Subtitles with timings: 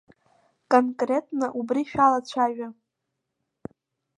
[0.71, 2.67] Конкретла убри шәалацәажәа!